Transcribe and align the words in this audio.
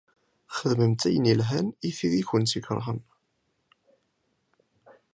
Xedmemt 0.57 1.03
ayen 1.07 1.29
ilhan 1.33 1.67
i 1.87 1.89
tid 1.97 2.13
i 2.21 2.23
kent-ikeṛhen. 2.29 2.99